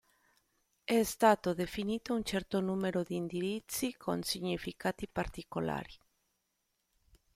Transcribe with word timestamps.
È 0.83 1.03
stato 1.03 1.53
definito 1.53 2.15
un 2.15 2.23
certo 2.23 2.59
numero 2.59 3.03
di 3.03 3.17
indirizzi 3.17 3.95
con 3.97 4.23
significati 4.23 5.07
particolari. 5.07 5.93